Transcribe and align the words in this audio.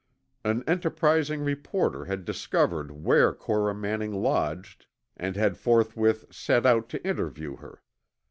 An 0.43 0.63
enterprising 0.65 1.41
reporter 1.41 2.05
had 2.05 2.25
discovered 2.25 2.89
where 2.89 3.31
Cora 3.35 3.75
Manning 3.75 4.13
lodged 4.15 4.87
and 5.15 5.35
had 5.35 5.57
forthwith 5.59 6.25
set 6.33 6.65
out 6.65 6.89
to 6.89 7.07
interview 7.07 7.57
her. 7.57 7.83